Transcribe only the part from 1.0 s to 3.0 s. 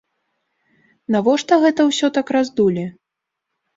Навошта гэта ўсё так раздулі?